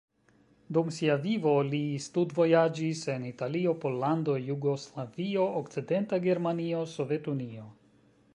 Dum 0.77 0.87
sia 0.93 1.17
vivo 1.25 1.51
li 1.67 1.81
studvojaĝis 2.05 3.03
en 3.17 3.27
Italio, 3.31 3.75
Pollando, 3.85 4.39
Jugoslavio, 4.47 5.45
Okcidenta 5.63 6.21
Germanio, 6.29 6.83
Sovetunio. 6.97 7.73